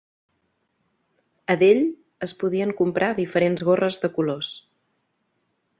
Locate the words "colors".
4.19-4.53